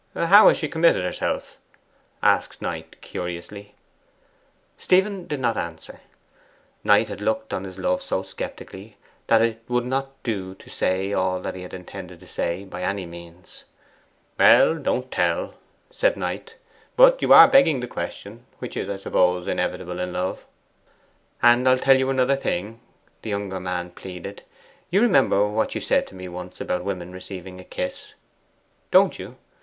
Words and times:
'How 0.15 0.47
has 0.47 0.57
she 0.57 0.67
committed 0.67 1.03
herself?' 1.03 1.59
asked 2.23 2.59
Knight 2.59 2.99
cunously. 3.03 3.75
Stephen 4.75 5.27
did 5.27 5.39
not 5.39 5.57
answer. 5.57 5.99
Knight 6.83 7.07
had 7.07 7.21
looked 7.21 7.53
on 7.53 7.65
his 7.65 7.77
love 7.77 8.01
so 8.01 8.23
sceptically 8.23 8.97
that 9.27 9.43
it 9.43 9.61
would 9.67 9.85
not 9.85 10.09
do 10.23 10.55
to 10.55 10.69
say 10.71 11.13
all 11.13 11.39
that 11.41 11.53
he 11.53 11.61
had 11.61 11.75
intended 11.75 12.19
to 12.19 12.25
say 12.27 12.65
by 12.65 12.81
any 12.81 13.05
means. 13.05 13.63
'Well, 14.39 14.79
don't 14.79 15.11
tell,' 15.11 15.53
said 15.91 16.17
Knight. 16.17 16.55
'But 16.95 17.21
you 17.21 17.31
are 17.31 17.47
begging 17.47 17.79
the 17.81 17.87
question, 17.87 18.47
which 18.57 18.75
is, 18.75 18.89
I 18.89 18.97
suppose, 18.97 19.45
inevitable 19.45 19.99
in 19.99 20.13
love.' 20.13 20.47
'And 21.43 21.69
I'll 21.69 21.77
tell 21.77 21.99
you 21.99 22.09
another 22.09 22.35
thing,' 22.35 22.79
the 23.21 23.29
younger 23.29 23.59
man 23.59 23.91
pleaded. 23.91 24.41
'You 24.89 25.01
remember 25.03 25.47
what 25.47 25.75
you 25.75 25.79
said 25.81 26.07
to 26.07 26.15
me 26.15 26.27
once 26.27 26.59
about 26.59 26.83
women 26.83 27.11
receiving 27.13 27.59
a 27.59 27.63
kiss. 27.63 28.15
Don't 28.89 29.19
you? 29.19 29.35